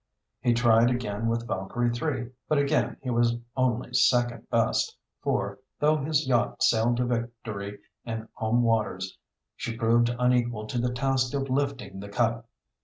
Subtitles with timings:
[0.39, 5.97] He tried again with Valkyrie III., but again he was only second best, for, though
[5.97, 9.15] his yacht sailed to victory in home waters,
[9.55, 12.49] she proved unequal to the task of lifting the cup.